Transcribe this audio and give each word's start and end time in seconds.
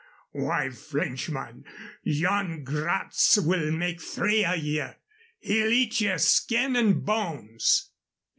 Why, 0.31 0.71
Frenchman, 0.71 1.63
Yan 2.01 2.63
Gratz 2.63 3.37
will 3.37 3.71
make 3.71 4.01
three 4.01 4.43
of 4.43 4.57
ye. 4.57 4.83
He'll 5.37 5.71
eat 5.71 6.01
ye 6.01 6.17
skin 6.17 6.75
an' 6.75 7.01
bones." 7.01 7.91